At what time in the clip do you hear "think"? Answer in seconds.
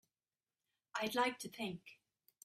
1.47-1.83